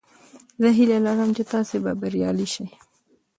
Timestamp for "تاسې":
1.53-1.77